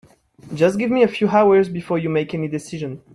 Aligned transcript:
Just 0.55 0.79
give 0.79 0.89
me 0.89 1.03
a 1.03 1.07
few 1.07 1.27
hours 1.29 1.69
before 1.69 1.99
you 1.99 2.09
make 2.09 2.33
any 2.33 2.47
decisions. 2.47 3.01